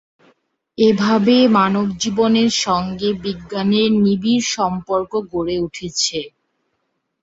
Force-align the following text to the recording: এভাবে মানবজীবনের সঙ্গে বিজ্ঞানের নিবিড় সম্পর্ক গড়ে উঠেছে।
এভাবে 0.77 1.35
মানবজীবনের 1.55 2.51
সঙ্গে 2.63 3.09
বিজ্ঞানের 3.23 3.89
নিবিড় 4.03 4.45
সম্পর্ক 4.55 5.11
গড়ে 5.31 5.55
উঠেছে। 5.59 6.19